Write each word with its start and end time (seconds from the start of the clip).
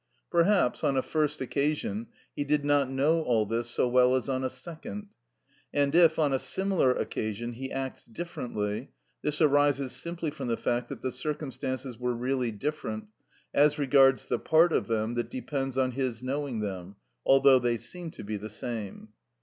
Perhaps, 0.31 0.83
on 0.83 0.97
a 0.97 1.03
first 1.03 1.41
occasion, 1.41 2.07
he 2.35 2.43
did 2.43 2.65
not 2.65 2.89
know 2.89 3.21
all 3.21 3.45
this 3.45 3.69
so 3.69 3.87
well 3.87 4.15
as 4.15 4.27
on 4.27 4.43
a 4.43 4.49
second; 4.49 5.09
and 5.71 5.93
if, 5.93 6.17
on 6.17 6.33
a 6.33 6.39
similar 6.39 6.91
occasion, 6.91 7.53
he 7.53 7.71
acts 7.71 8.03
differently, 8.03 8.89
this 9.21 9.39
arises 9.41 9.91
simply 9.91 10.31
from 10.31 10.47
the 10.47 10.57
fact 10.57 10.89
that 10.89 11.03
the 11.03 11.11
circumstances 11.11 11.99
were 11.99 12.15
really 12.15 12.49
different, 12.51 13.09
as 13.53 13.77
regards 13.77 14.25
the 14.25 14.39
part 14.39 14.73
of 14.73 14.87
them 14.87 15.13
that 15.13 15.29
depends 15.29 15.77
on 15.77 15.91
his 15.91 16.23
knowing 16.23 16.61
them, 16.61 16.95
although 17.23 17.59
they 17.59 17.77
seem 17.77 18.09
to 18.09 18.23
be 18.23 18.37
the 18.37 18.49
same. 18.49 19.09